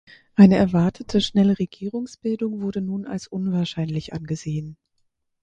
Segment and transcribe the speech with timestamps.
[0.33, 4.77] Eine erwartete schnelle Regierungsbildung wurde nun als unwahrscheinlich angesehen.